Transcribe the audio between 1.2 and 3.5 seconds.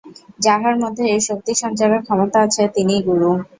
শক্তি-সঞ্চারের ক্ষমতা আছে, তিনিই গুরু।